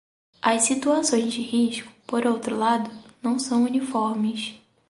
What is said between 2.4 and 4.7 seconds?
lado, não são uniformes.